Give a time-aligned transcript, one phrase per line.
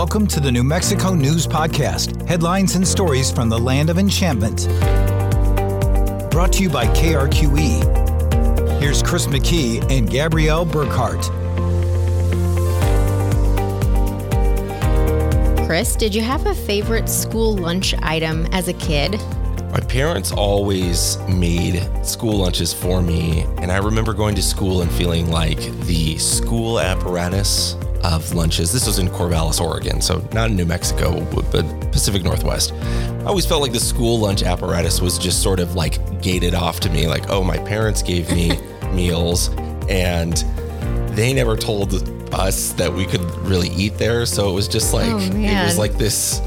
[0.00, 4.66] Welcome to the New Mexico News Podcast headlines and stories from the land of enchantment.
[6.30, 8.80] Brought to you by KRQE.
[8.80, 11.22] Here's Chris McKee and Gabrielle Burkhart.
[15.66, 19.20] Chris, did you have a favorite school lunch item as a kid?
[19.70, 24.90] My parents always made school lunches for me, and I remember going to school and
[24.90, 28.72] feeling like the school apparatus of lunches.
[28.72, 31.62] This was in Corvallis, Oregon, so not in New Mexico, but
[31.92, 32.72] Pacific Northwest.
[32.72, 36.80] I always felt like the school lunch apparatus was just sort of like gated off
[36.80, 38.58] to me, like, oh, my parents gave me
[38.92, 39.50] meals,
[39.88, 40.44] and
[41.16, 41.94] they never told
[42.34, 44.24] us that we could really eat there.
[44.26, 46.40] So it was just oh, like, oh, it was like this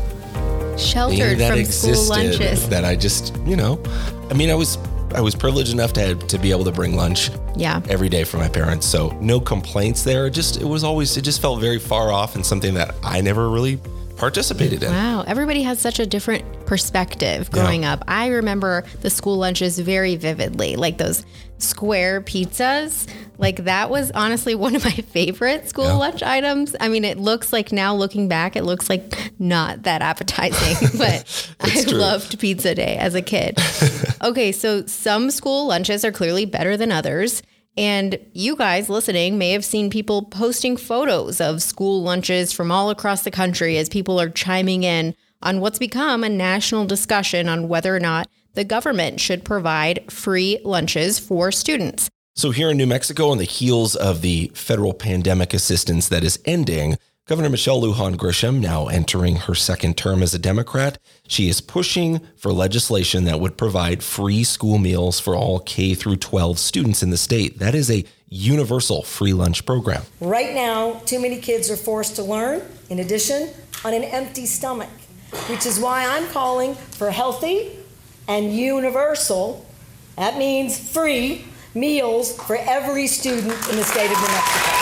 [0.78, 3.82] sheltered that from existed school lunches that I just, you know,
[4.30, 4.78] I mean, I was
[5.14, 7.82] I was privileged enough to to be able to bring lunch yeah.
[7.90, 8.88] every day for my parents.
[8.88, 10.30] So no complaints there.
[10.30, 13.50] Just it was always it just felt very far off and something that I never
[13.50, 13.80] really
[14.18, 14.92] participated in.
[14.92, 17.94] Wow, everybody has such a different perspective growing yeah.
[17.94, 18.04] up.
[18.08, 21.26] I remember the school lunches very vividly, like those
[21.58, 23.08] square pizzas.
[23.38, 25.94] Like that was honestly one of my favorite school yeah.
[25.94, 26.76] lunch items.
[26.80, 31.54] I mean, it looks like now looking back, it looks like not that appetizing, but
[31.60, 31.94] I true.
[31.98, 33.58] loved pizza day as a kid.
[34.22, 37.42] okay, so some school lunches are clearly better than others.
[37.76, 42.92] And you guys listening may have seen people posting photos of school lunches from all
[42.92, 47.68] across the country as people are chiming in on what's become a national discussion on
[47.68, 52.10] whether or not the government should provide free lunches for students.
[52.36, 56.40] So, here in New Mexico, on the heels of the federal pandemic assistance that is
[56.46, 61.62] ending, Governor Michelle Lujan Grisham, now entering her second term as a Democrat, she is
[61.62, 67.02] pushing for legislation that would provide free school meals for all K through 12 students
[67.02, 67.60] in the state.
[67.60, 70.04] That is a universal free lunch program.
[70.20, 73.52] Right now, too many kids are forced to learn, in addition,
[73.86, 74.90] on an empty stomach,
[75.48, 77.72] which is why I'm calling for healthy
[78.28, 79.66] and universal,
[80.18, 84.73] that means free, meals for every student in the state of New Mexico.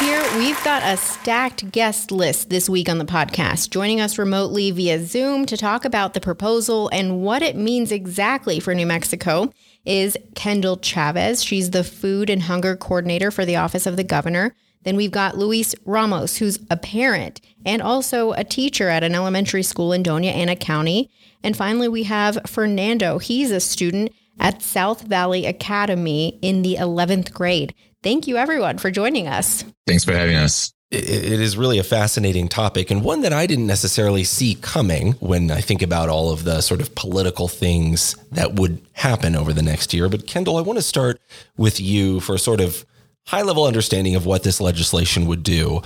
[0.00, 4.70] Here, we've got a stacked guest list this week on the podcast, joining us remotely
[4.70, 9.52] via Zoom to talk about the proposal and what it means exactly for New Mexico
[9.84, 11.42] is Kendall Chavez.
[11.42, 14.54] She's the Food and Hunger Coordinator for the Office of the Governor.
[14.84, 19.64] Then we've got Luis Ramos, who's a parent and also a teacher at an elementary
[19.64, 21.10] school in Dona Ana County.
[21.42, 23.18] And finally, we have Fernando.
[23.18, 27.74] He's a student at South Valley Academy in the 11th grade.
[28.02, 29.64] Thank you, everyone, for joining us.
[29.86, 30.72] Thanks for having us.
[30.90, 35.50] it is really a fascinating topic and one that I didn't necessarily see coming when
[35.50, 39.62] I think about all of the sort of political things that would happen over the
[39.62, 40.08] next year.
[40.08, 41.20] But Kendall, I want to start
[41.58, 42.86] with you for a sort of
[43.26, 45.82] high level understanding of what this legislation would do.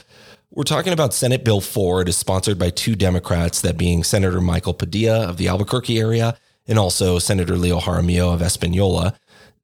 [0.53, 2.03] We're talking about Senate Bill 4.
[2.03, 6.37] It is sponsored by two Democrats, that being Senator Michael Padilla of the Albuquerque area
[6.69, 9.15] and also Senator Leo Jaramillo of Espanola.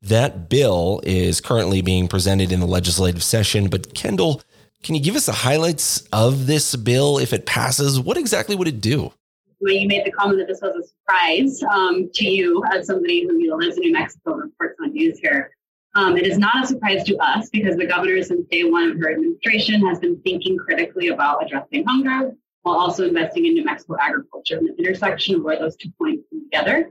[0.03, 3.69] That bill is currently being presented in the legislative session.
[3.69, 4.43] But Kendall,
[4.83, 7.99] can you give us the highlights of this bill if it passes?
[7.99, 9.13] What exactly would it do?
[9.59, 13.25] When you made the comment that this was a surprise um, to you as somebody
[13.25, 15.51] who you know, lives in New Mexico and reports on news here,
[15.97, 18.99] um, it is not a surprise to us because the governor, since day one of
[18.99, 22.31] her administration, has been thinking critically about addressing hunger
[22.63, 26.23] while also investing in New Mexico agriculture and the intersection of where those two points
[26.31, 26.91] come together.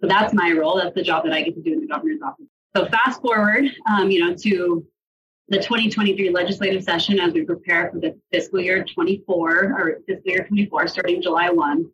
[0.00, 0.76] So that's my role.
[0.76, 2.46] That's the job that I get to do in the governor's office.
[2.76, 4.86] So fast forward, um, you know, to
[5.48, 10.44] the 2023 legislative session as we prepare for the fiscal year 24 or fiscal year
[10.46, 11.86] 24 starting July 1.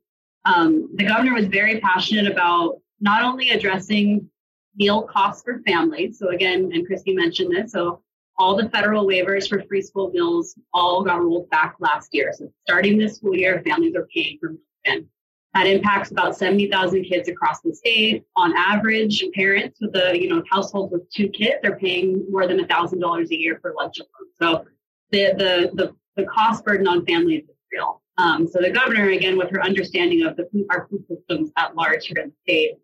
[0.44, 4.28] Um, the governor was very passionate about not only addressing
[4.76, 6.18] meal costs for families.
[6.18, 7.72] So again, and Christy mentioned this.
[7.72, 8.02] So
[8.36, 12.32] all the federal waivers for free school meals all got rolled back last year.
[12.36, 15.08] So starting this school year, families are paying for meals again.
[15.54, 18.24] That impacts about 70,000 kids across the state.
[18.36, 22.58] On average, parents with a you know, households with two kids are paying more than
[22.58, 24.30] $1,000 a year for lunch alone.
[24.40, 24.66] So
[25.12, 28.02] the, the, the, the cost burden on families is real.
[28.18, 31.76] Um, so the governor, again, with her understanding of the food, our food systems at
[31.76, 32.74] large here in the state,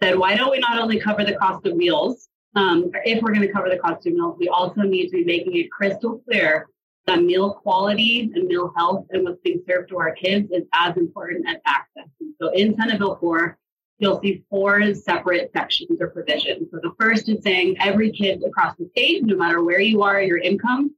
[0.00, 3.46] said, why don't we not only cover the cost of meals, um, if we're going
[3.46, 6.68] to cover the cost of meals, we also need to be making it crystal clear
[7.06, 10.96] that meal quality and meal health and what's being served to our kids is as
[10.96, 12.08] important as access.
[12.40, 13.58] So in Senate Bill 4,
[13.98, 16.68] you'll see four separate sections or provisions.
[16.70, 20.20] So the first is saying every kid across the state, no matter where you are,
[20.22, 20.94] your income,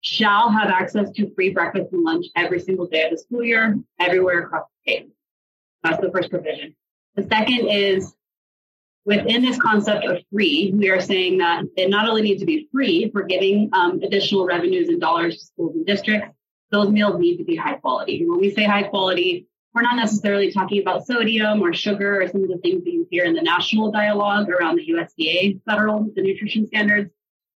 [0.00, 3.76] shall have access to free breakfast and lunch every single day of the school year,
[3.98, 5.08] everywhere across the state.
[5.82, 6.74] That's the first provision.
[7.16, 8.14] The second is
[9.06, 12.68] within this concept of free, we are saying that it not only needs to be
[12.72, 16.28] free for giving um, additional revenues and dollars to schools and districts,
[16.72, 18.26] those meals need to be high quality.
[18.26, 22.42] When we say high quality, we're not necessarily talking about sodium or sugar or some
[22.42, 26.22] of the things that you hear in the national dialogue around the USDA federal the
[26.22, 27.10] nutrition standards.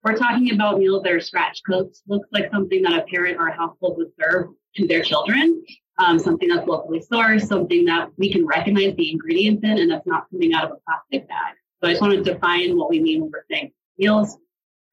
[0.02, 3.48] We're talking about meals that are scratch cooked, looks like something that a parent or
[3.48, 5.62] a household would serve to their children,
[5.98, 10.06] um, something that's locally sourced, something that we can recognize the ingredients in, and that's
[10.06, 11.54] not coming out of a plastic bag.
[11.80, 14.38] So I just want to define what we mean when we're saying meals.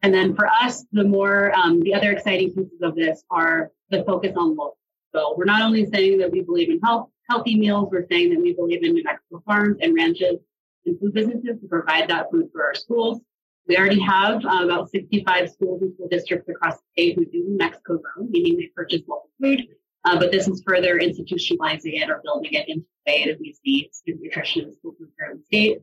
[0.02, 4.04] And then for us, the more, um, the other exciting pieces of this are the
[4.04, 4.78] focus on local.
[5.14, 8.42] So we're not only saying that we believe in health, healthy meals, we're saying that
[8.42, 10.40] we believe in New Mexico farms and ranches
[10.86, 13.22] and food businesses to provide that food for our schools.
[13.68, 17.46] We already have uh, about 65 schools and school districts across the state who do
[17.58, 19.68] Mexico grown, meaning they purchase local food.
[20.06, 23.56] Uh, but this is further institutionalizing it or building it into the way that we
[23.64, 25.08] see student nutrition in schools in
[25.38, 25.82] the state.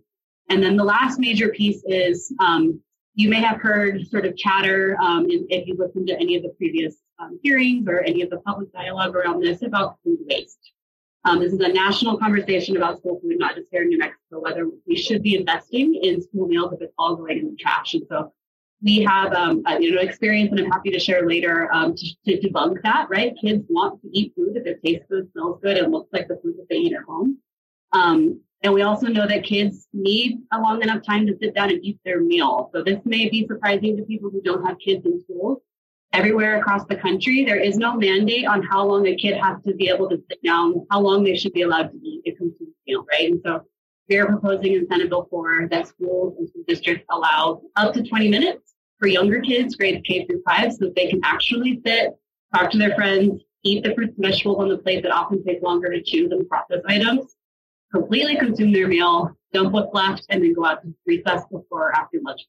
[0.49, 2.81] And then the last major piece is um,
[3.15, 6.51] you may have heard sort of chatter um, if you listened to any of the
[6.51, 10.73] previous um, hearings or any of the public dialogue around this about food waste.
[11.25, 14.41] Um, this is a national conversation about school food, not just here in New Mexico,
[14.41, 17.93] whether we should be investing in school meals if it's all going in the trash.
[17.95, 18.33] And so
[18.83, 22.15] we have um, a, you know experience, and I'm happy to share later um, to,
[22.27, 23.09] to, debunk that.
[23.11, 26.29] Right, kids want to eat food if it tastes good, smells good, and looks like
[26.29, 27.39] the food that they eat at home.
[27.93, 31.71] Um, and we also know that kids need a long enough time to sit down
[31.71, 32.71] and eat their meal.
[32.75, 35.59] So this may be surprising to people who don't have kids in schools.
[36.13, 39.75] Everywhere across the country, there is no mandate on how long a kid has to
[39.75, 42.75] be able to sit down, how long they should be allowed to eat a consumed
[42.87, 43.31] meal, right?
[43.31, 43.63] And so
[44.11, 48.03] we are proposing in Senate Bill 4 that schools and school districts allow up to
[48.03, 52.19] 20 minutes for younger kids, grades K through 5, so that they can actually sit,
[52.53, 55.63] talk to their friends, eat the fruits and vegetables on the plate that often take
[55.63, 57.37] longer to chew than processed items,
[57.95, 61.97] completely consume their meal, dump what's left, and then go out to recess before or
[61.97, 62.41] after lunch,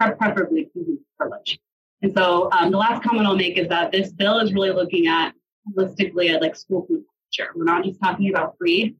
[0.00, 0.70] preferably
[1.18, 1.58] for lunch.
[2.00, 5.06] And so um, the last comment I'll make is that this bill is really looking
[5.06, 5.34] at
[5.70, 7.04] holistically at like school food
[7.36, 7.52] culture.
[7.54, 8.96] We're not just talking about free,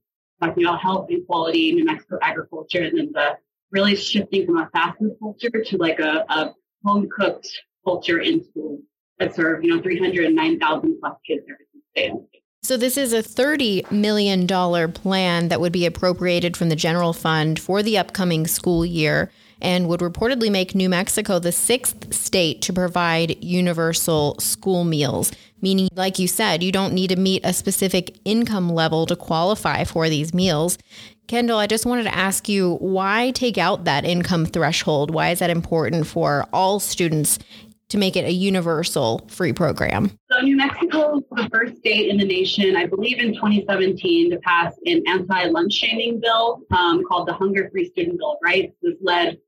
[0.48, 3.36] talking about health and quality, New Mexico agriculture, and then the
[3.70, 6.54] really shifting from a fast food culture to like a, a
[6.84, 7.48] home cooked
[7.84, 8.80] culture in schools
[9.18, 12.12] that serve, you know, 309,000 plus kids every day.
[12.64, 14.46] So, this is a $30 million
[14.94, 19.30] plan that would be appropriated from the general fund for the upcoming school year
[19.60, 25.30] and would reportedly make New Mexico the sixth state to provide universal school meals.
[25.60, 29.84] Meaning, like you said, you don't need to meet a specific income level to qualify
[29.84, 30.78] for these meals.
[31.26, 35.10] Kendall, I just wanted to ask you why take out that income threshold?
[35.10, 37.38] Why is that important for all students
[37.90, 40.18] to make it a universal free program?
[40.34, 44.38] So, New Mexico was the first state in the nation, I believe in 2017, to
[44.38, 48.74] pass an anti lunch shaming bill um, called the Hunger Free Student Bill of Rights.
[48.82, 49.38] This led,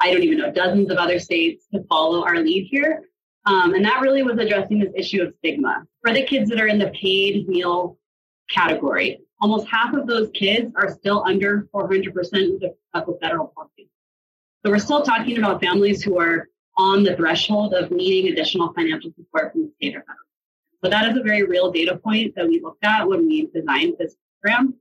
[0.00, 3.02] I don't even know, dozens of other states to follow our lead here.
[3.46, 5.84] Um, and that really was addressing this issue of stigma.
[6.00, 7.98] For the kids that are in the paid meal
[8.48, 13.52] category, almost half of those kids are still under 400% of the, of the federal
[13.56, 13.90] poverty.
[14.64, 16.46] So we're still talking about families who are
[16.78, 20.25] on the threshold of needing additional financial support from the state or federal.
[20.82, 23.94] So that is a very real data point that we looked at when we designed
[23.98, 24.74] this program.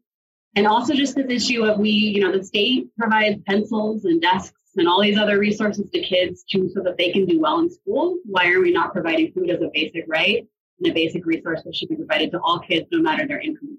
[0.55, 4.59] And also just this issue of we, you know, the state provides pencils and desks
[4.77, 7.69] and all these other resources to kids to so that they can do well in
[7.69, 8.17] school.
[8.25, 10.45] Why are we not providing food as a basic right
[10.79, 13.77] and a basic resource that should be provided to all kids no matter their income?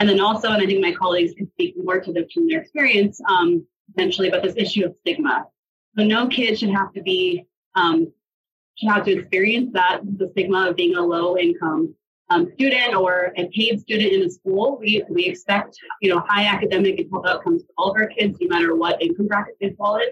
[0.00, 2.60] And then also, and I think my colleagues can speak more to this from their
[2.60, 3.64] experience, um,
[3.94, 5.44] potentially about this issue of stigma.
[5.96, 8.12] So no kid should have to be um,
[8.88, 11.94] have to experience that the stigma of being a low income
[12.30, 14.78] um, student or a paid student in a school.
[14.80, 18.38] We we expect you know high academic and health outcomes for all of our kids,
[18.40, 20.08] no matter what income bracket they fall in.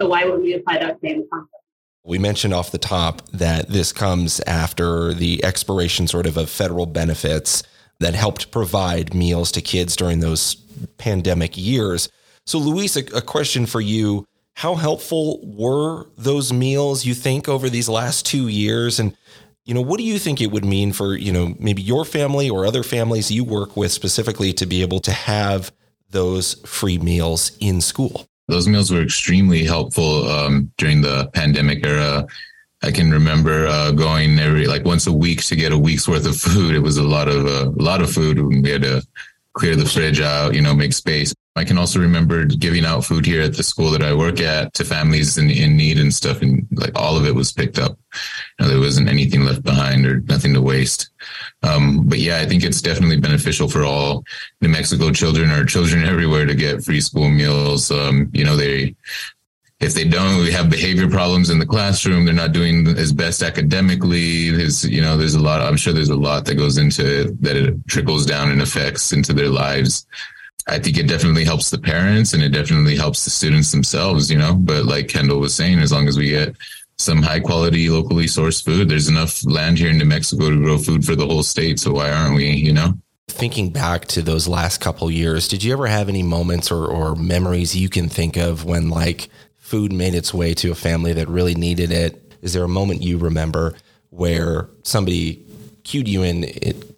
[0.00, 1.52] So why would we apply that same concept?
[2.04, 6.86] We mentioned off the top that this comes after the expiration sort of of federal
[6.86, 7.62] benefits
[8.00, 10.56] that helped provide meals to kids during those
[10.98, 12.08] pandemic years.
[12.44, 14.26] So, Luis, a, a question for you.
[14.54, 19.00] How helpful were those meals, you think, over these last two years?
[19.00, 19.16] And,
[19.64, 22.50] you know, what do you think it would mean for, you know, maybe your family
[22.50, 25.72] or other families you work with specifically to be able to have
[26.10, 28.26] those free meals in school?
[28.48, 32.26] Those meals were extremely helpful um, during the pandemic era.
[32.82, 36.26] I can remember uh, going every like once a week to get a week's worth
[36.26, 36.74] of food.
[36.74, 38.38] It was a lot of uh, a lot of food.
[38.40, 39.02] We had to
[39.54, 41.34] clear the fridge out, you know, make space.
[41.54, 44.72] I can also remember giving out food here at the school that I work at
[44.74, 46.40] to families in, in need and stuff.
[46.40, 47.98] And like all of it was picked up.
[48.58, 51.10] You know, there wasn't anything left behind or nothing to waste.
[51.62, 54.24] Um, but yeah, I think it's definitely beneficial for all
[54.62, 57.90] New Mexico children or children everywhere to get free school meals.
[57.90, 58.94] Um, you know, they,
[59.82, 62.24] if they don't, we have behavior problems in the classroom.
[62.24, 64.50] They're not doing as best academically.
[64.50, 67.42] There's, you know, there's a lot, I'm sure there's a lot that goes into it,
[67.42, 70.06] that it trickles down and affects into their lives.
[70.68, 74.38] I think it definitely helps the parents and it definitely helps the students themselves, you
[74.38, 76.54] know, but like Kendall was saying, as long as we get
[76.98, 80.78] some high quality locally sourced food, there's enough land here in New Mexico to grow
[80.78, 81.80] food for the whole state.
[81.80, 82.96] So why aren't we, you know?
[83.28, 87.16] Thinking back to those last couple years, did you ever have any moments or, or
[87.16, 89.28] memories you can think of when like
[89.72, 92.34] food made its way to a family that really needed it?
[92.42, 93.74] Is there a moment you remember
[94.10, 95.42] where somebody
[95.82, 96.44] cued you in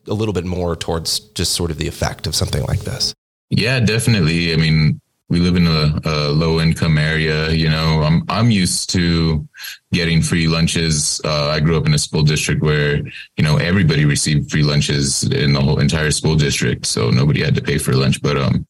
[0.08, 3.14] a little bit more towards just sort of the effect of something like this?
[3.48, 4.52] Yeah, definitely.
[4.52, 7.50] I mean, we live in a, a, low income area.
[7.50, 9.46] You know, I'm I'm used to
[9.92, 11.20] getting free lunches.
[11.24, 12.96] Uh, I grew up in a school district where
[13.36, 17.54] you know everybody received free lunches in the whole entire school district, so nobody had
[17.54, 18.20] to pay for lunch.
[18.20, 18.66] But um,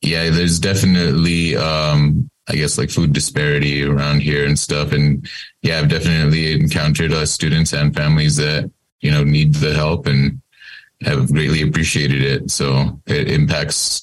[0.00, 4.92] yeah, there's definitely um I guess like food disparity around here and stuff.
[4.92, 5.28] And
[5.62, 10.40] yeah, I've definitely encountered uh, students and families that, you know, need the help and
[11.02, 12.50] have greatly appreciated it.
[12.50, 14.02] So it impacts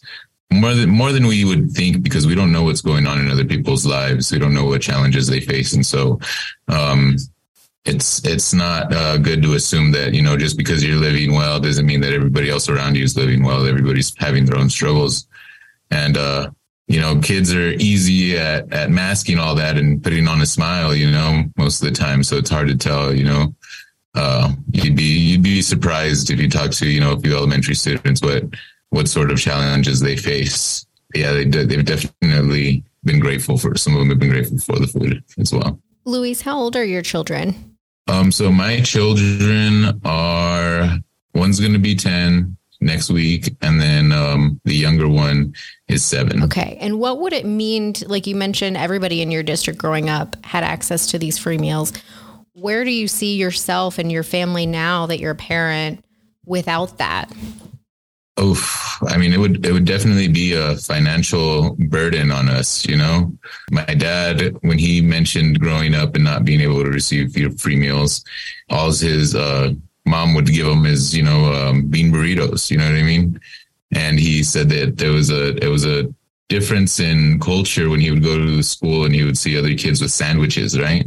[0.51, 3.29] more than more than we would think because we don't know what's going on in
[3.29, 4.31] other people's lives.
[4.31, 6.19] We don't know what challenges they face, and so
[6.67, 7.17] um,
[7.83, 11.59] it's it's not uh, good to assume that you know just because you're living well
[11.59, 13.65] doesn't mean that everybody else around you is living well.
[13.65, 15.27] Everybody's having their own struggles,
[15.91, 16.49] and uh,
[16.87, 20.93] you know, kids are easy at, at masking all that and putting on a smile,
[20.93, 22.23] you know, most of the time.
[22.23, 23.55] So it's hard to tell, you know,
[24.13, 27.75] uh, you'd be, you'd be surprised if you talk to, you know, a few elementary
[27.75, 28.43] students, what,
[28.89, 30.85] what sort of challenges they face.
[31.13, 34.87] Yeah, they, they've definitely been grateful for, some of them have been grateful for the
[34.87, 35.79] food as well.
[36.05, 37.77] Luis, how old are your children?
[38.07, 40.99] Um, so my children are,
[41.33, 43.55] one's going to be 10, next week.
[43.61, 45.53] And then um, the younger one
[45.87, 46.43] is seven.
[46.43, 46.77] Okay.
[46.79, 47.93] And what would it mean?
[47.93, 51.57] To, like you mentioned, everybody in your district growing up had access to these free
[51.57, 51.91] meals.
[52.53, 56.05] Where do you see yourself and your family now that you're a parent
[56.45, 57.31] without that?
[58.37, 58.61] Oh,
[59.07, 62.85] I mean, it would it would definitely be a financial burden on us.
[62.85, 63.31] You know,
[63.71, 68.25] my dad, when he mentioned growing up and not being able to receive free meals,
[68.69, 69.73] all his uh,
[70.05, 72.69] mom would give him his, you know, um, bean burritos.
[72.69, 73.39] You know what I mean?
[73.91, 76.13] And he said that there was a it was a
[76.49, 80.01] difference in culture when he would go to school and he would see other kids
[80.01, 81.05] with sandwiches, right?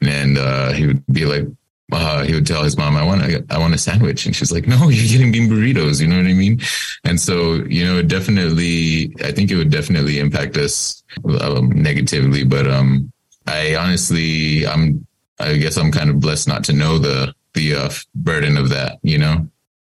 [0.00, 1.46] And uh, he would be like,
[1.92, 4.52] uh, he would tell his mom, "I want a, I want a sandwich," and she's
[4.52, 6.60] like, "No, you're getting bean burritos." You know what I mean?
[7.04, 11.02] And so, you know, it definitely, I think it would definitely impact us
[11.40, 12.44] um, negatively.
[12.44, 13.12] But um,
[13.46, 15.04] I honestly, I'm,
[15.40, 18.98] I guess I'm kind of blessed not to know the the uh, burden of that,
[19.02, 19.48] you know.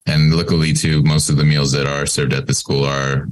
[0.06, 3.28] And luckily, too, most of the meals that are served at the school are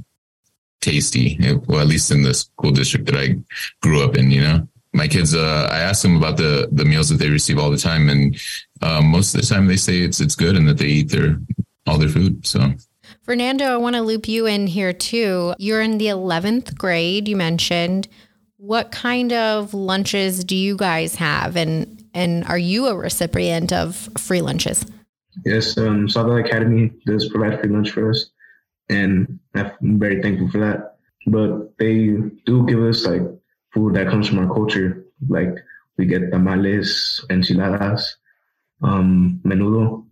[0.81, 1.37] tasty.
[1.67, 3.35] Well, at least in the school district that I
[3.81, 4.67] grew up in, you know.
[4.93, 7.77] My kids, uh, I ask them about the the meals that they receive all the
[7.77, 8.39] time, and
[8.81, 11.39] uh, most of the time they say it's it's good and that they eat their
[11.85, 12.45] all their food.
[12.45, 12.73] So.
[13.21, 15.53] Fernando, I want to loop you in here too.
[15.57, 18.07] You're in the 11th grade, you mentioned.
[18.55, 21.57] What kind of lunches do you guys have?
[21.57, 24.85] And and are you a recipient of free lunches?
[25.45, 28.31] Yes, um, South Valley Academy does provide free lunch for us,
[28.89, 30.97] and I'm very thankful for that.
[31.27, 33.21] But they do give us like
[33.73, 35.05] food that comes from our culture.
[35.27, 35.55] Like
[35.97, 38.17] we get tamales, enchiladas,
[38.81, 40.05] um, menudo,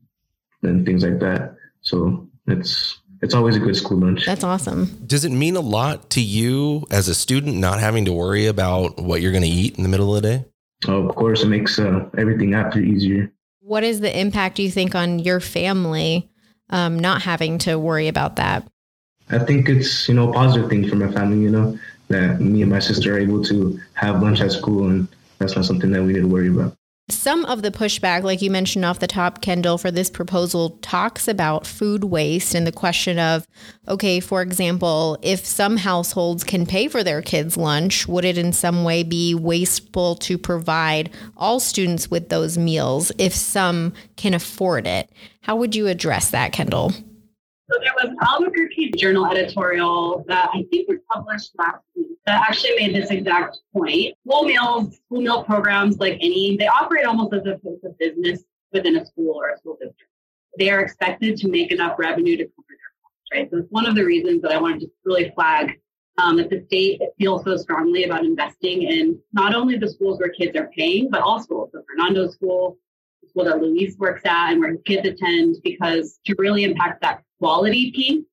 [0.63, 1.55] and things like that.
[1.81, 4.25] So it's it's always a good school lunch.
[4.25, 4.85] That's awesome.
[5.05, 8.99] Does it mean a lot to you as a student not having to worry about
[8.99, 10.45] what you're going to eat in the middle of the day?
[10.87, 13.31] Oh, of course, it makes uh, everything after easier.
[13.61, 16.29] What is the impact you think on your family
[16.69, 18.67] um, not having to worry about that?
[19.29, 21.39] I think it's you know a positive thing for my family.
[21.39, 21.79] You know
[22.09, 25.07] that me and my sister are able to have lunch at school, and
[25.39, 26.77] that's not something that we need to worry about.
[27.07, 31.27] Some of the pushback, like you mentioned off the top, Kendall, for this proposal talks
[31.27, 33.45] about food waste and the question of,
[33.87, 38.51] okay, for example, if some households can pay for their kids' lunch, would it in
[38.53, 44.87] some way be wasteful to provide all students with those meals if some can afford
[44.87, 45.07] it?
[45.41, 46.91] How would you address that, Kendall?
[47.71, 52.75] So there was Albuquerque Journal editorial that I think was published last week that actually
[52.75, 54.13] made this exact point.
[54.27, 57.59] School meals, school meal programs, like any, they operate almost as a
[57.97, 60.11] business within a school or a school district.
[60.59, 63.49] They are expected to make enough revenue to cover their costs, right?
[63.49, 65.81] So it's one of the reasons that I wanted to really flag
[66.19, 70.29] um, that the state feels so strongly about investing in not only the schools where
[70.29, 71.71] kids are paying, but all schools.
[71.73, 72.77] So Fernando School,
[73.23, 77.01] the school that Luis works at and where his kids attend, because to really impact
[77.01, 78.23] that quality piece,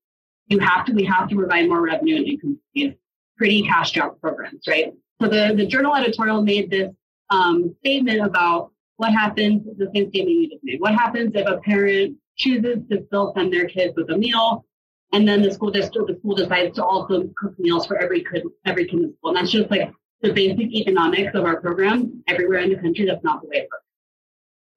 [0.47, 2.93] you have to, we have to provide more revenue and income these
[3.37, 4.93] pretty cash drop programs, right?
[5.21, 6.91] So the, the journal editorial made this
[7.31, 10.81] um, statement about what happens, the same statement you just made.
[10.81, 14.65] What happens if a parent chooses to still send their kids with a meal
[15.13, 18.45] and then the school district, the school decides to also cook meals for every kid,
[18.65, 19.31] every kid in the school.
[19.31, 19.93] And that's just like
[20.23, 23.05] the basic economics of our program everywhere in the country.
[23.05, 23.85] That's not the way it works.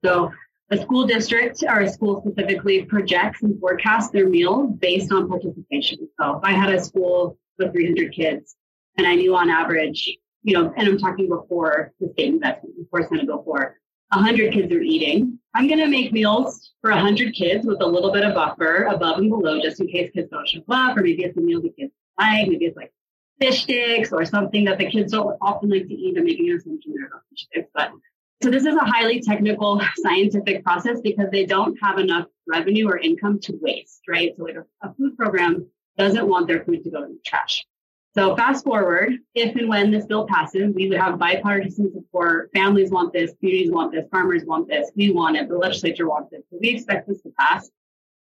[0.03, 0.31] So
[0.71, 6.07] a school district or a school specifically projects and forecasts their meals based on participation.
[6.19, 8.55] So if I had a school with 300 kids
[8.97, 13.07] and I knew on average, you know, and I'm talking before the state investment, before
[13.07, 13.77] Senate Bill 4,
[14.13, 15.39] 100 kids are eating.
[15.53, 19.17] I'm going to make meals for 100 kids with a little bit of buffer above
[19.19, 21.69] and below just in case kids don't show up, or maybe it's a meal the
[21.69, 22.93] kids like, maybe it's like
[23.39, 26.17] fish sticks or something that the kids don't often like to eat.
[26.17, 27.91] I'm making an assumption there about fish sticks, but
[28.45, 32.99] so this is a highly technical scientific process because they don't have enough revenue or
[32.99, 34.33] income to waste, right?
[34.37, 35.65] So like a, a food program
[35.97, 37.65] doesn't want their food to go in the trash.
[38.13, 42.51] So fast forward, if and when this bill passes, we would have bipartisan support.
[42.53, 46.31] Families want this, communities want this, farmers want this, we want it, the legislature wants
[46.31, 46.45] it.
[46.51, 47.71] So we expect this to pass.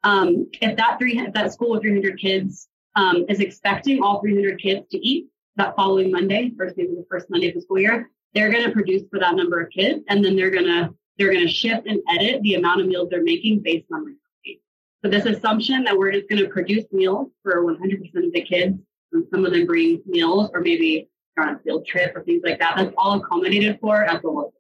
[0.03, 4.61] Um, if that three, if that school with 300 kids um, is expecting all 300
[4.61, 8.11] kids to eat that following Monday, first maybe the first Monday of the school year,
[8.35, 11.33] they're going to produce for that number of kids, and then they're going to they're
[11.33, 14.63] going to shift and edit the amount of meals they're making based on recipe.
[15.03, 17.75] So this assumption that we're just going to produce meals for 100%
[18.17, 18.79] of the kids
[19.13, 22.43] and some of them bring meals or maybe they're on a field trip or things
[22.45, 22.75] like that.
[22.77, 24.55] That's all accommodated for the local.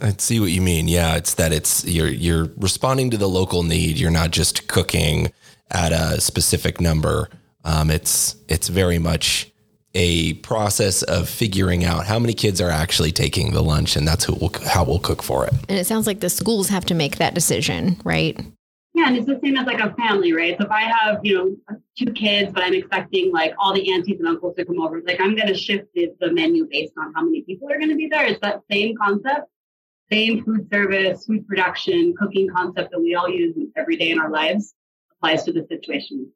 [0.00, 0.88] I see what you mean.
[0.88, 3.98] Yeah, it's that it's you're you're responding to the local need.
[3.98, 5.32] You're not just cooking
[5.70, 7.28] at a specific number.
[7.64, 9.52] Um, it's it's very much
[9.96, 14.24] a process of figuring out how many kids are actually taking the lunch, and that's
[14.24, 15.54] who will, how we'll cook for it.
[15.70, 18.38] And it sounds like the schools have to make that decision, right?
[18.92, 20.56] Yeah, and it's the same as like a family, right?
[20.58, 24.18] So if I have, you know, two kids, but I'm expecting like all the aunties
[24.18, 27.12] and uncles to come over, like I'm going to shift the, the menu based on
[27.14, 28.24] how many people are going to be there.
[28.26, 29.48] It's that same concept,
[30.12, 34.30] same food service, food production, cooking concept that we all use every day in our
[34.30, 34.74] lives
[35.18, 36.30] applies to the situation.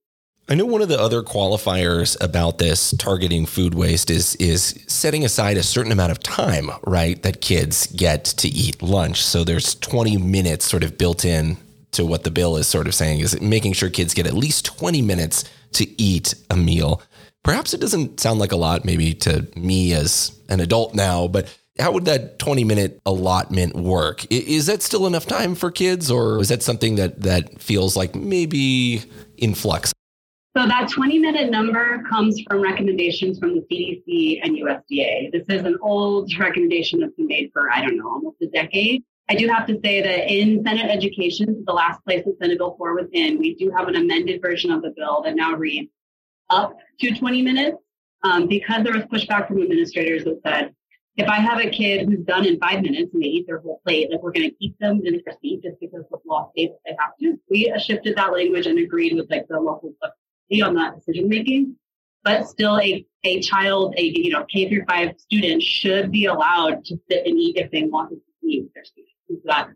[0.51, 5.25] I know one of the other qualifiers about this targeting food waste is is setting
[5.25, 9.23] aside a certain amount of time, right, that kids get to eat lunch.
[9.23, 11.57] So there's 20 minutes sort of built in
[11.93, 14.65] to what the bill is sort of saying is making sure kids get at least
[14.65, 17.01] 20 minutes to eat a meal.
[17.45, 21.47] Perhaps it doesn't sound like a lot, maybe to me as an adult now, but
[21.79, 24.27] how would that 20 minute allotment work?
[24.31, 28.17] Is that still enough time for kids, or is that something that, that feels like
[28.17, 29.05] maybe
[29.39, 29.93] in flux?
[30.57, 35.31] So that 20 minute number comes from recommendations from the CDC and USDA.
[35.31, 39.05] This is an old recommendation that's been made for, I don't know, almost a decade.
[39.29, 42.75] I do have to say that in Senate Education, the last place that Senate Bill
[42.77, 45.89] 4 was in, we do have an amended version of the bill that now reads
[46.51, 47.77] up to 20 minutes
[48.25, 50.75] um, because there was pushback from administrators that said,
[51.17, 53.81] if I have a kid who's done in five minutes and they eat their whole
[53.87, 56.75] plate, like we're going to keep them in their seat just because the law states
[56.85, 57.39] they have to.
[57.49, 59.95] We shifted that language and agreed with like the local
[60.63, 61.77] on that decision making.
[62.23, 66.85] But still, a, a child, a you know K through five student should be allowed
[66.87, 69.11] to sit and eat if they want to eat with their students
[69.45, 69.69] that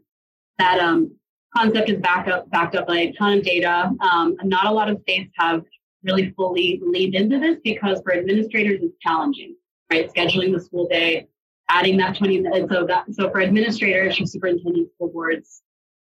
[0.58, 1.14] that um,
[1.56, 3.90] concept is backed up backed up by a ton of data.
[4.00, 5.62] Um, not a lot of states have
[6.02, 9.56] really fully leaned into this because for administrators it's challenging,
[9.90, 10.12] right?
[10.12, 11.28] Scheduling the school day,
[11.68, 12.72] adding that 20 minutes.
[12.72, 15.62] So that so for administrators, for superintendents, school boards,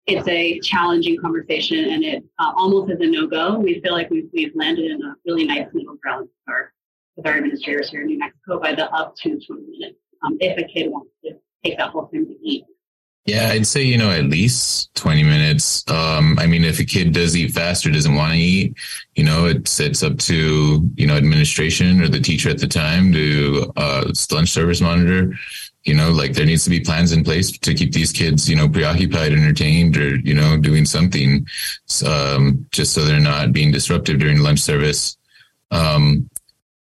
[0.09, 3.59] it's a challenging conversation and it uh, almost is a no-go.
[3.59, 6.73] We feel like we've, we've landed in a really nice middle ground with our,
[7.17, 10.57] with our administrators here in New Mexico by the up to 20 minutes um, if
[10.59, 12.65] a kid wants to take that whole time to eat.
[13.27, 15.85] Yeah, I'd say, you know, at least 20 minutes.
[15.91, 18.75] Um, I mean, if a kid does eat fast or doesn't want to eat,
[19.17, 23.13] you know, it's, it's up to, you know, administration or the teacher at the time
[23.13, 25.35] to, uh, lunch service monitor,
[25.89, 28.55] you know, like there needs to be plans in place to keep these kids, you
[28.55, 31.47] know, preoccupied, entertained, or, you know, doing something,
[32.07, 35.17] um, just so they're not being disruptive during lunch service.
[35.71, 36.29] Um,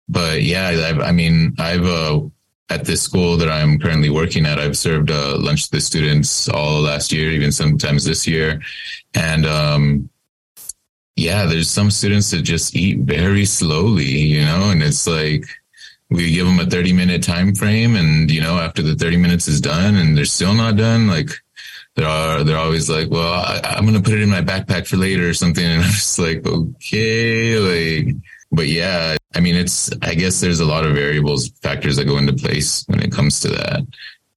[0.08, 2.22] but yeah, I've, I mean, I've, uh,
[2.70, 6.48] at this school that I'm currently working at, I've served uh, lunch to the students
[6.50, 8.62] all last year, even sometimes this year.
[9.14, 10.10] And um,
[11.16, 15.46] yeah, there's some students that just eat very slowly, you know, and it's like
[16.14, 19.48] we give them a 30 minute time frame, and you know, after the 30 minutes
[19.48, 21.30] is done, and they're still not done, like
[21.96, 25.28] they're they're always like, well, I, I'm gonna put it in my backpack for later
[25.28, 28.16] or something, and I'm just like, okay, like
[28.54, 32.20] but yeah, I mean, it's, I guess there's a lot of variables, factors that go
[32.20, 33.82] into place when it comes to that.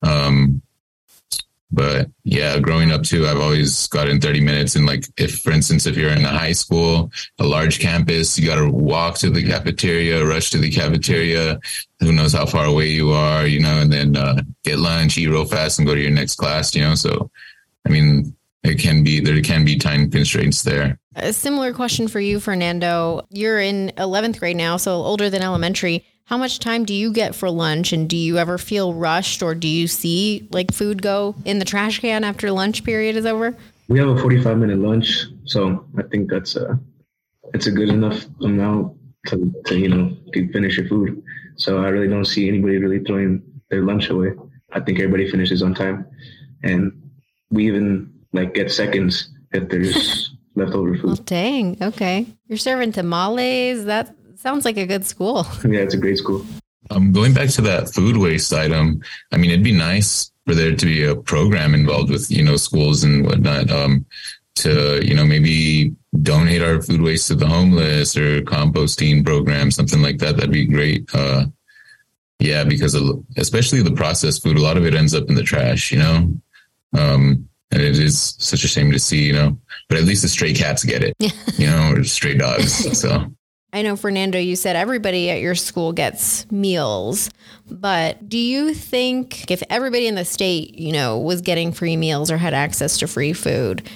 [0.03, 0.62] Um,
[1.70, 4.76] But yeah, growing up too, I've always gotten 30 minutes.
[4.76, 8.46] And like, if, for instance, if you're in a high school, a large campus, you
[8.46, 11.59] got to walk to the cafeteria, rush to the cafeteria.
[12.00, 15.29] Who knows how far away you are, you know, and then uh, get lunch, eat
[15.29, 16.94] real fast and go to your next class, you know?
[16.94, 17.31] So,
[17.85, 18.36] I mean,
[18.66, 20.98] it can be, there can be time constraints there.
[21.14, 23.26] A similar question for you, Fernando.
[23.31, 26.05] You're in 11th grade now, so older than elementary.
[26.24, 29.55] How much time do you get for lunch and do you ever feel rushed or
[29.55, 33.57] do you see like food go in the trash can after lunch period is over?
[33.88, 36.81] We have a 45 minute lunch, so I think that's a
[37.55, 38.96] it's a good enough amount
[39.29, 41.22] to, to you know to finish your food.
[41.57, 44.33] So I really don't see anybody really throwing their lunch away.
[44.72, 46.07] I think everybody finishes on time,
[46.64, 46.92] and
[47.50, 51.05] we even like get seconds if there's leftover food.
[51.05, 51.77] Well, dang.
[51.83, 53.87] Okay, you're serving tamales.
[53.87, 54.14] That
[54.46, 55.44] Sounds like a good school.
[55.64, 56.46] Yeah, it's a great school.
[56.90, 60.77] Um, going back to that food waste item, I mean, it'd be nice for there
[60.77, 64.07] to be a program involved with, you know, schools and whatnot, um,
[64.57, 70.01] to, you know, maybe donate our food waste to the homeless or composting program, something
[70.01, 70.37] like that.
[70.37, 71.12] That'd be great.
[71.12, 71.46] Uh,
[72.38, 72.94] yeah, because
[73.37, 76.33] especially the processed food, a lot of it ends up in the trash, you know?
[76.96, 79.57] Um, and it is such a shame to see, you know,
[79.88, 81.14] but at least the stray cats get it,
[81.59, 82.87] you know, or stray dogs.
[82.96, 83.31] So
[83.72, 87.31] I know, Fernando, you said everybody at your school gets meals,
[87.70, 92.31] but do you think if everybody in the state, you know, was getting free meals
[92.31, 93.87] or had access to free food,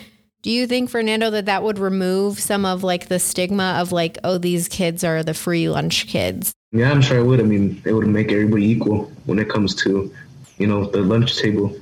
[0.42, 4.18] do you think, Fernando, that that would remove some of like the stigma of like,
[4.24, 6.52] oh, these kids are the free lunch kids?
[6.72, 7.40] Yeah, I'm sure it would.
[7.40, 10.12] I mean, it would make everybody equal when it comes to,
[10.59, 11.74] you know, the lunch table.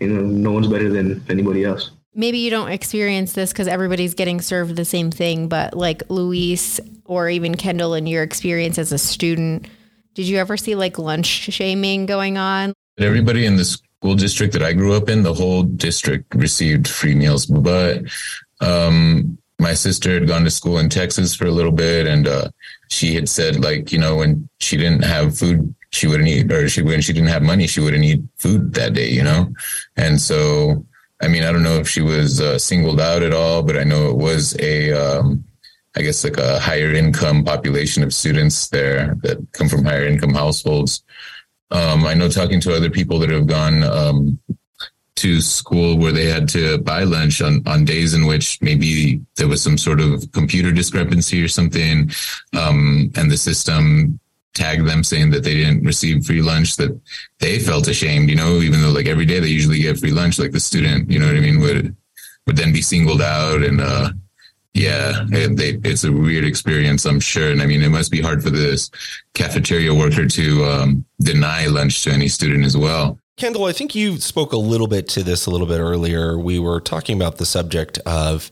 [0.00, 4.14] You know, no one's better than anybody else maybe you don't experience this because everybody's
[4.14, 8.90] getting served the same thing, but like Luis or even Kendall, in your experience as
[8.90, 9.68] a student,
[10.14, 12.72] did you ever see like lunch shaming going on?
[12.98, 17.14] Everybody in the school district that I grew up in, the whole district received free
[17.14, 18.02] meals, but
[18.60, 22.48] um, my sister had gone to school in Texas for a little bit, and uh,
[22.88, 26.68] she had said like you know when she didn't have food she wouldn't eat or
[26.68, 29.52] she when she didn't have money she wouldn't eat food that day you know
[29.96, 30.84] and so
[31.20, 33.84] I mean, I don't know if she was uh, singled out at all, but I
[33.84, 35.44] know it was a, um,
[35.96, 40.34] I guess like a higher income population of students there that come from higher income
[40.34, 41.02] households.
[41.70, 44.38] Um, I know talking to other people that have gone um,
[45.16, 49.48] to school where they had to buy lunch on, on days in which maybe there
[49.48, 52.10] was some sort of computer discrepancy or something,
[52.54, 54.20] um, and the system
[54.56, 56.98] tag them saying that they didn't receive free lunch that
[57.38, 60.38] they felt ashamed, you know, even though like every day they usually get free lunch,
[60.38, 61.94] like the student, you know what I mean, would,
[62.46, 64.10] would then be singled out and, uh,
[64.72, 67.50] yeah, they, it's a weird experience, I'm sure.
[67.50, 68.90] And I mean, it must be hard for this
[69.32, 73.18] cafeteria worker to um, deny lunch to any student as well.
[73.38, 76.38] Kendall, I think you spoke a little bit to this a little bit earlier.
[76.38, 78.50] We were talking about the subject of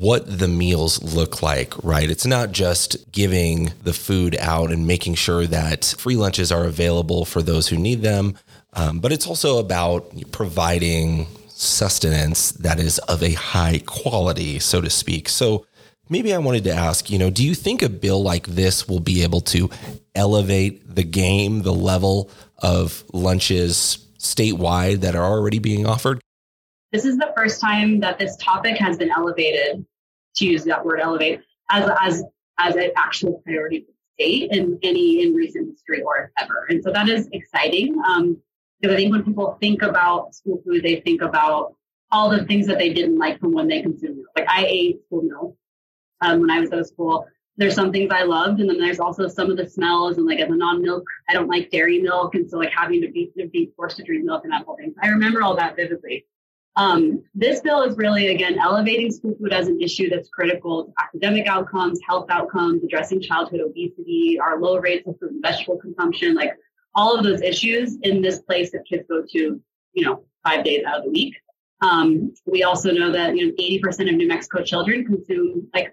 [0.00, 2.10] what the meals look like, right?
[2.10, 7.26] It's not just giving the food out and making sure that free lunches are available
[7.26, 8.34] for those who need them,
[8.72, 14.88] um, but it's also about providing sustenance that is of a high quality, so to
[14.88, 15.28] speak.
[15.28, 15.66] So
[16.08, 19.00] maybe I wanted to ask, you know, do you think a bill like this will
[19.00, 19.68] be able to
[20.14, 26.22] elevate the game, the level of lunches statewide that are already being offered?
[26.90, 29.84] This is the first time that this topic has been elevated
[30.40, 32.24] to use that word elevate as as
[32.58, 36.66] as an actual priority for the state in any in recent history or ever.
[36.68, 38.00] And so that is exciting.
[38.06, 38.36] Um,
[38.80, 41.74] because I think when people think about school food, they think about
[42.10, 44.40] all the things that they didn't like from when they consumed it.
[44.40, 45.56] Like I ate school milk
[46.22, 47.26] um, when I was of school.
[47.56, 50.16] There's some things I loved, and then there's also some of the smells.
[50.16, 53.10] And like as a non-milk, I don't like dairy milk, and so like having to
[53.10, 54.94] be to be forced to drink milk and that whole thing.
[55.02, 56.24] I remember all that vividly.
[56.80, 60.92] Um, this bill is really, again, elevating school food as an issue that's critical to
[60.98, 66.34] academic outcomes, health outcomes, addressing childhood obesity, our low rates of fruit and vegetable consumption,
[66.34, 66.56] like
[66.94, 69.60] all of those issues in this place that kids go to,
[69.92, 71.34] you know, five days out of the week.
[71.82, 75.92] Um, we also know that, you know, 80% of New Mexico children consume like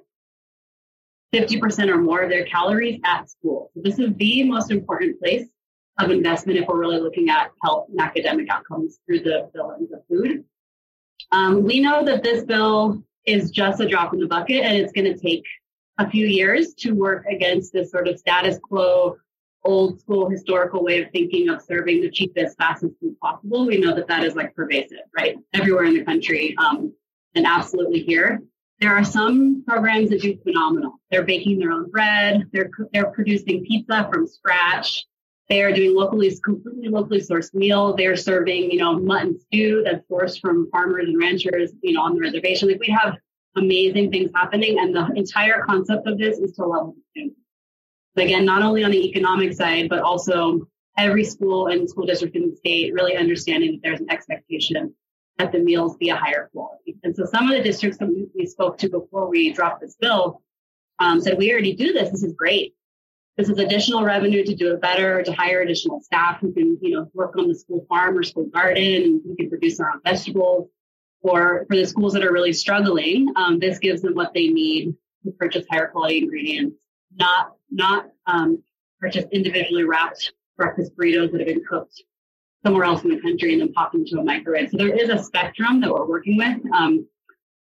[1.35, 3.71] 50% or more of their calories at school.
[3.73, 5.49] So this is the most important place
[5.99, 9.91] of investment if we're really looking at health and academic outcomes through the, the lens
[9.91, 10.45] of food.
[11.31, 14.93] Um, we know that this bill is just a drop in the bucket and it's
[14.93, 15.43] going to take
[15.97, 19.17] a few years to work against this sort of status quo,
[19.63, 23.65] old school historical way of thinking of serving the cheapest, fastest food possible.
[23.65, 25.37] We know that that is like pervasive, right?
[25.53, 26.93] Everywhere in the country um,
[27.35, 28.41] and absolutely here.
[28.79, 30.99] There are some programs that do phenomenal.
[31.09, 32.43] They're baking their own bread.
[32.53, 35.05] They're, they're producing pizza from scratch.
[35.49, 37.95] They are doing locally, completely locally sourced meal.
[37.95, 42.15] They're serving, you know, mutton stew that's sourced from farmers and ranchers, you know, on
[42.15, 42.67] the reservation.
[42.67, 43.15] Like we have
[43.55, 44.77] amazing things happening.
[44.79, 47.39] And the entire concept of this is to level the students.
[48.17, 52.49] Again, not only on the economic side, but also every school and school district in
[52.49, 54.93] the state really understanding that there's an expectation
[55.37, 56.97] that the meals be a higher quality.
[57.03, 59.95] And so some of the districts that we, we spoke to before we dropped this
[59.99, 60.41] bill
[60.99, 62.09] um, said, we already do this.
[62.09, 62.73] This is great.
[63.37, 66.91] This is additional revenue to do it better, to hire additional staff who can, you
[66.91, 70.01] know, work on the school farm or school garden and we can produce our own
[70.03, 70.69] vegetables.
[71.21, 74.95] Or for the schools that are really struggling, um, this gives them what they need
[75.25, 76.77] to purchase higher quality ingredients,
[77.15, 78.63] not not um,
[78.99, 82.01] purchase individually wrapped breakfast burritos that have been cooked
[82.65, 84.69] somewhere else in the country and then popped into a microwave.
[84.71, 86.57] So there is a spectrum that we're working with.
[86.73, 87.07] Um,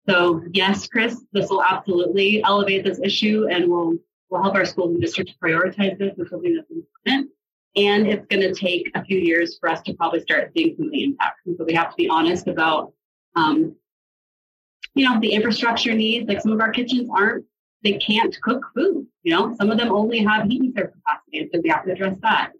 [0.08, 3.96] so yes, Chris, this will absolutely elevate this issue and will
[4.30, 7.30] will help our schools and districts prioritize this as something that's important.
[7.76, 10.86] And it's going to take a few years for us to probably start seeing some
[10.86, 11.42] of the impacts.
[11.46, 12.92] And so we have to be honest about,
[13.34, 13.76] um,
[14.94, 16.26] you know, the infrastructure needs.
[16.26, 17.44] Like some of our kitchens aren't,
[17.84, 19.06] they can't cook food.
[19.22, 21.92] You know, some of them only have heat and capacity, and so we have to
[21.92, 22.52] address that.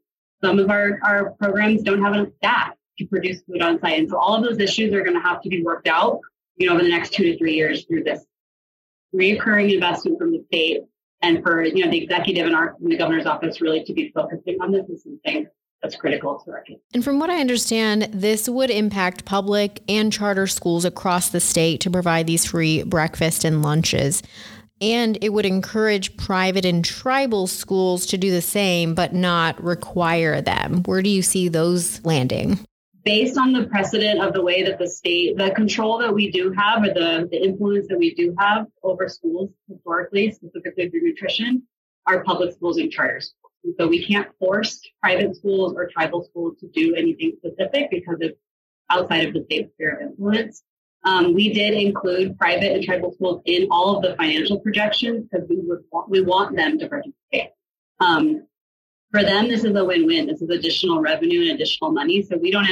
[0.42, 3.98] Some of our, our programs don't have enough staff to produce food on site.
[3.98, 6.20] And so all of those issues are going to have to be worked out,
[6.56, 8.24] you know, over the next two to three years through this
[9.14, 10.82] reoccurring investment from the state
[11.22, 14.12] and for, you know, the executive and our and the governor's office really to be
[14.14, 15.46] focusing on this is something
[15.82, 16.80] that's critical to our kids.
[16.94, 21.80] And from what I understand, this would impact public and charter schools across the state
[21.82, 24.22] to provide these free breakfast and lunches.
[24.80, 30.40] And it would encourage private and tribal schools to do the same, but not require
[30.42, 30.82] them.
[30.84, 32.58] Where do you see those landing?
[33.06, 36.50] Based on the precedent of the way that the state, the control that we do
[36.50, 41.62] have, or the, the influence that we do have over schools historically, specifically through nutrition,
[42.08, 43.52] are public schools and charter schools.
[43.62, 48.16] And so we can't force private schools or tribal schools to do anything specific because
[48.18, 48.36] it's
[48.90, 50.64] outside of the state's sphere of influence.
[51.04, 55.48] Um, we did include private and tribal schools in all of the financial projections because
[55.48, 57.50] we would want, we want them to participate.
[58.00, 58.48] Um,
[59.12, 60.26] for them, this is a win-win.
[60.26, 62.22] This is additional revenue and additional money.
[62.22, 62.66] So we don't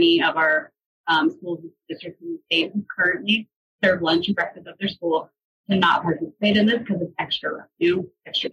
[0.00, 0.72] have any of our
[1.08, 3.48] um, schools districts in the state who currently
[3.82, 5.30] serve lunch and breakfast at their school
[5.68, 8.50] to not participate in this because it's extra revenue, extra.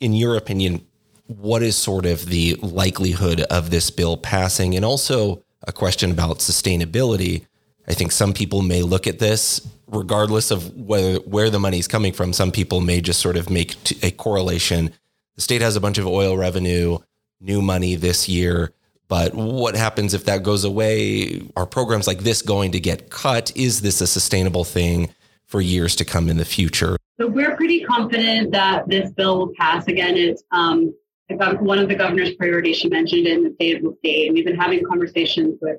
[0.00, 0.86] In your opinion,
[1.26, 4.74] what is sort of the likelihood of this bill passing?
[4.74, 7.46] And also a question about sustainability
[7.88, 11.88] I think some people may look at this, regardless of whether where the money is
[11.88, 12.32] coming from.
[12.32, 14.92] Some people may just sort of make a correlation.
[15.36, 16.98] The state has a bunch of oil revenue,
[17.40, 18.72] new money this year,
[19.12, 21.42] but what happens if that goes away?
[21.54, 23.54] Are programs like this going to get cut?
[23.54, 26.96] Is this a sustainable thing for years to come in the future?
[27.20, 29.86] So we're pretty confident that this bill will pass.
[29.86, 30.94] Again, it's um,
[31.28, 34.28] one of the governor's priorities she mentioned in the state of the state.
[34.28, 35.76] And we've been having conversations with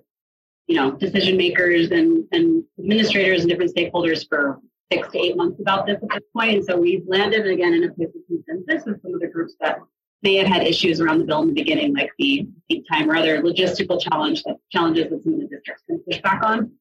[0.67, 4.59] you know, decision makers and, and administrators and different stakeholders for
[4.91, 6.57] six to eight months about this at this point.
[6.57, 9.55] And so we've landed again in a place of consensus with some of the groups
[9.59, 9.79] that
[10.23, 12.47] may have had issues around the bill in the beginning, like the
[12.91, 16.41] time or other logistical challenge that challenges that some of the districts can push back
[16.43, 16.71] on.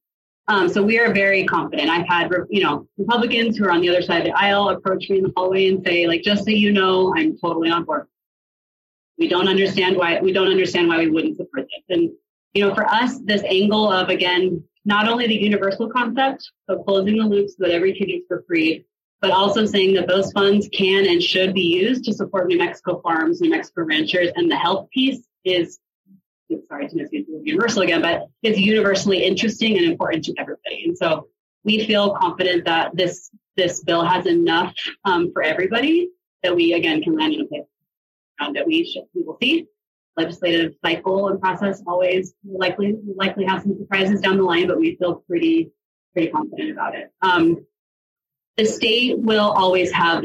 [0.49, 1.89] Um, so we are very confident.
[1.89, 5.09] I've had, you know, Republicans who are on the other side of the aisle approach
[5.09, 8.09] me in the hallway and say, like, just so you know, I'm totally on board.
[9.19, 11.97] We don't understand why we don't understand why we wouldn't support this.
[11.97, 12.11] And
[12.55, 17.19] you know, for us, this angle of again, not only the universal concept of closing
[17.19, 18.85] the loop so that every kid eats for free,
[19.23, 23.01] but also saying that those funds can and should be used to support New Mexico
[23.01, 25.79] farms, New Mexico ranchers, and the health piece is
[26.69, 30.85] sorry to misuse universal again, but it's universally interesting and important to everybody.
[30.85, 31.29] And so
[31.65, 36.11] we feel confident that this this bill has enough um, for everybody
[36.43, 37.63] that we again can land in a place
[38.55, 39.67] that we should we will see
[40.17, 44.97] legislative cycle and process always likely likely have some surprises down the line, but we
[44.97, 45.71] feel pretty
[46.13, 47.11] pretty confident about it.
[47.23, 47.65] Um,
[48.57, 50.25] the state will always have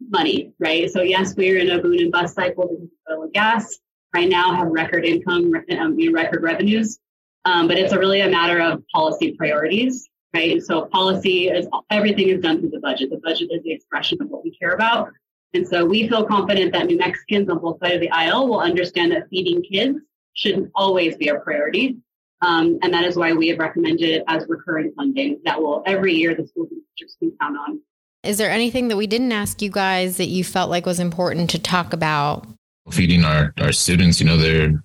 [0.00, 0.90] money, right?
[0.90, 3.78] So yes, we're in a boom and bust cycle because oil and gas.
[4.14, 6.98] Right now, have record income, um, record revenues,
[7.46, 10.62] um, but it's a really a matter of policy priorities, right?
[10.62, 13.08] So policy is everything is done through the budget.
[13.08, 15.12] The budget is the expression of what we care about.
[15.54, 18.60] And so we feel confident that New Mexicans on both sides of the aisle will
[18.60, 19.98] understand that feeding kids
[20.34, 21.96] shouldn't always be a priority.
[22.42, 26.12] Um, and that is why we have recommended it as recurring funding that will every
[26.12, 27.80] year the schools and districts can count on.
[28.24, 31.50] Is there anything that we didn't ask you guys that you felt like was important
[31.50, 32.46] to talk about?
[32.90, 34.82] Feeding our, our students, you know, they're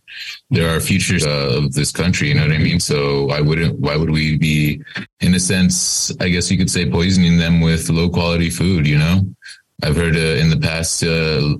[0.51, 2.27] they're our futures uh, of this country.
[2.27, 2.79] You know what I mean?
[2.79, 4.81] So why wouldn't why would we be,
[5.19, 8.85] in a sense, I guess you could say, poisoning them with low quality food?
[8.85, 9.21] You know,
[9.81, 11.57] I've heard uh, in the past uh,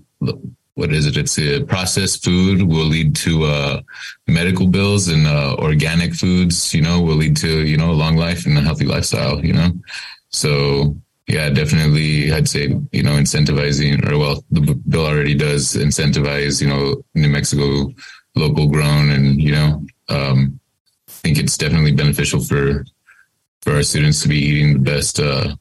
[0.78, 1.18] what is it?
[1.18, 3.82] It's a processed food will lead to uh,
[4.28, 8.16] medical bills, and uh, organic foods, you know, will lead to you know a long
[8.16, 9.44] life and a healthy lifestyle.
[9.44, 9.70] You know,
[10.30, 16.62] so yeah, definitely, I'd say you know incentivizing, or well, the bill already does incentivize,
[16.62, 17.92] you know, New Mexico
[18.36, 20.60] local grown, and you know, um,
[21.10, 22.86] I think it's definitely beneficial for
[23.64, 25.20] for our students to be eating the best.
[25.20, 25.56] Uh,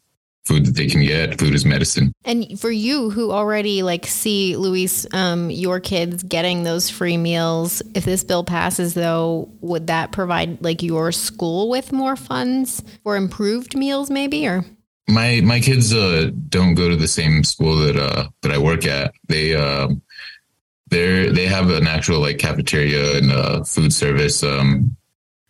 [0.46, 1.38] food that they can get.
[1.38, 2.12] Food is medicine.
[2.24, 7.82] And for you who already like see Luis, um, your kids getting those free meals,
[7.94, 13.16] if this bill passes though, would that provide like your school with more funds for
[13.16, 14.64] improved meals maybe or?
[15.08, 18.86] My my kids uh, don't go to the same school that uh, that I work
[18.86, 19.14] at.
[19.28, 19.88] They uh,
[20.88, 24.96] they they have an actual like cafeteria and uh, food service um,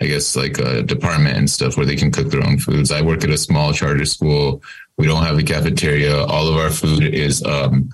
[0.01, 2.93] I guess like a department and stuff where they can cook their own foods.
[2.93, 4.63] I work at a small charter school
[4.99, 6.25] we don't have a cafeteria.
[6.25, 7.91] All of our food is um,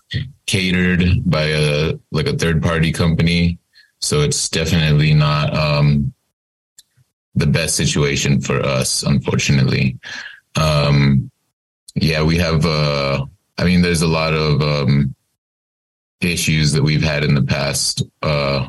[0.46, 3.58] catered by a like a third party company,
[4.00, 6.12] so it's definitely not um,
[7.34, 9.98] the best situation for us, unfortunately.
[10.56, 11.30] Um,
[11.94, 12.64] yeah, we have.
[12.64, 13.26] Uh,
[13.58, 15.14] I mean, there's a lot of um,
[16.20, 18.68] issues that we've had in the past uh,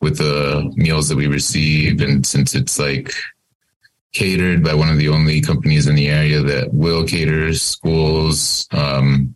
[0.00, 3.12] with the meals that we receive, and since it's like
[4.12, 8.66] catered by one of the only companies in the area that will cater schools.
[8.72, 9.34] Um,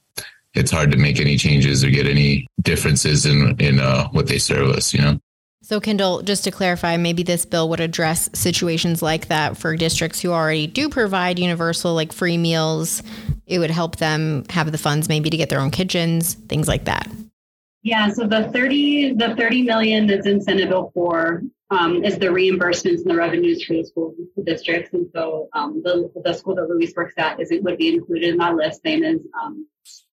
[0.55, 4.39] it's hard to make any changes or get any differences in in uh, what they
[4.39, 4.95] serve us.
[4.95, 5.21] You know.
[5.63, 10.21] So, Kendall, just to clarify, maybe this bill would address situations like that for districts
[10.21, 13.03] who already do provide universal, like free meals.
[13.47, 16.85] It would help them have the funds maybe to get their own kitchens, things like
[16.85, 17.09] that.
[17.83, 22.27] Yeah, so the 30 the 30 million that's in Senate Bill 4 um, is the
[22.27, 24.93] reimbursements and the revenues for the school districts.
[24.93, 28.31] And so um, the, the school that Luis works at is it would be included
[28.31, 29.67] in that list, same as um,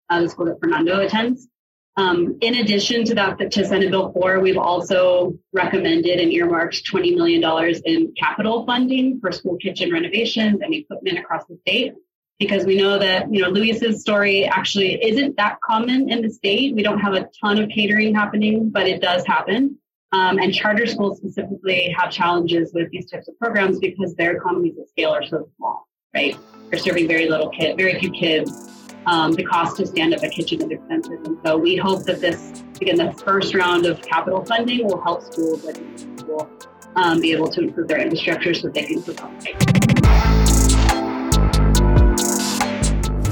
[0.09, 1.47] uh, the school that Fernando attends.
[1.95, 7.15] Um, in addition to that, to Senate Bill 4, we've also recommended and earmarked $20
[7.15, 11.93] million in capital funding for school kitchen renovations and equipment across the state.
[12.39, 16.75] Because we know that, you know, Luis's story actually isn't that common in the state.
[16.75, 19.79] We don't have a ton of catering happening, but it does happen.
[20.13, 24.77] Um, and charter schools specifically have challenges with these types of programs because their economies
[24.77, 26.37] of scale are so small, right?
[26.69, 28.69] They're serving very little kid, very few kids.
[29.05, 31.23] Um, the cost to stand up a kitchen is expensive.
[31.25, 35.23] And so we hope that this, again, the first round of capital funding will help
[35.23, 35.77] schools like
[36.95, 39.35] um, be able to improve their infrastructure so they can on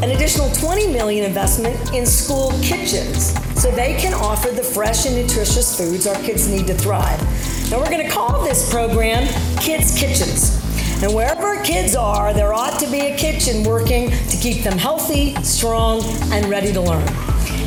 [0.04, 3.34] An additional 20 million investment in school kitchens
[3.66, 7.20] so they can offer the fresh and nutritious foods our kids need to thrive.
[7.72, 9.28] Now, we're going to call this program
[9.60, 10.62] Kids Kitchens.
[11.02, 15.34] And wherever kids are, there ought to be a kitchen working to keep them healthy,
[15.42, 17.08] strong, and ready to learn.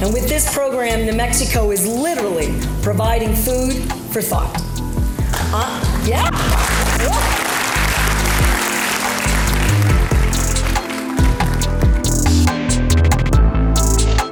[0.00, 3.72] And with this program, New Mexico is literally providing food
[4.12, 4.54] for thought.
[5.52, 6.30] Uh, yeah.
[7.02, 7.47] yeah.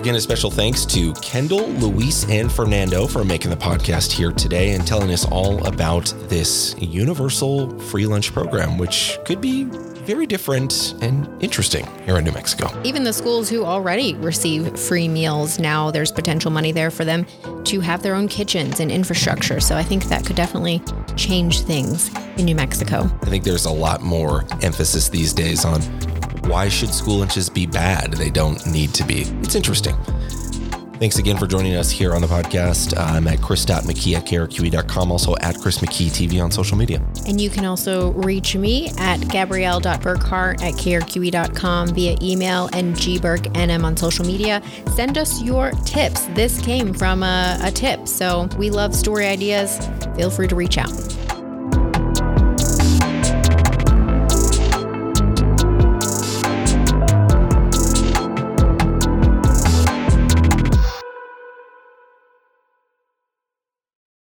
[0.07, 4.75] Again, a special thanks to Kendall, Luis, and Fernando for making the podcast here today
[4.75, 10.95] and telling us all about this universal free lunch program, which could be very different
[11.03, 12.71] and interesting here in New Mexico.
[12.85, 17.27] Even the schools who already receive free meals, now there's potential money there for them
[17.65, 19.59] to have their own kitchens and infrastructure.
[19.59, 20.81] So I think that could definitely
[21.17, 23.11] change things in New Mexico.
[23.23, 25.83] I think there's a lot more emphasis these days on
[26.49, 28.13] why should school lunches be bad?
[28.13, 29.23] They don't need to be.
[29.43, 29.97] It's interesting.
[30.99, 32.97] Thanks again for joining us here on the podcast.
[32.97, 37.07] I'm at chris.mckee at krqe.com, also at Chris McKee TV on social media.
[37.27, 43.95] And you can also reach me at gabrielle.burkhart at krqe.com via email and gburknm on
[43.95, 44.63] social media.
[44.95, 46.25] Send us your tips.
[46.29, 49.87] This came from a, a tip, so we love story ideas.
[50.17, 51.16] Feel free to reach out.